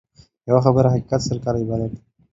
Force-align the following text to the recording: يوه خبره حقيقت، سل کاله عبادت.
يوه 0.47 0.61
خبره 0.61 0.89
حقيقت، 0.89 1.19
سل 1.27 1.39
کاله 1.43 1.59
عبادت. 1.59 1.91